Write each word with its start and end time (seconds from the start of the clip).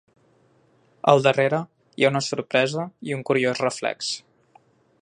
Al 1.13 1.21
darrere 1.27 1.59
hi 2.01 2.07
ha 2.07 2.11
una 2.15 2.23
sorpresa 2.29 2.87
i 3.11 3.17
un 3.19 3.23
curiós 3.33 3.63
reflex. 3.67 4.13